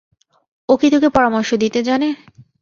ও 0.69 0.73
কি 0.77 0.87
তোকে 0.89 1.09
পরামর্শ 1.09 1.49
দিতে 1.53 1.79
জানে? 1.83 2.09